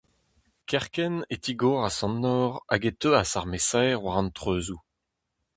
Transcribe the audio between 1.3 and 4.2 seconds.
e tigoras an nor hag e teuas ar mesaer war